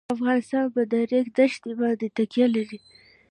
افغانستان 0.15 0.65
په 0.75 0.81
د 0.91 0.93
ریګ 1.11 1.27
دښتې 1.37 1.71
باندې 1.79 2.07
تکیه 2.17 2.47
لري. 2.55 2.79